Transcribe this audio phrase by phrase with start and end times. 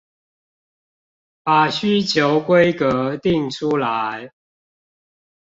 [1.43, 4.31] 把需求規格訂出來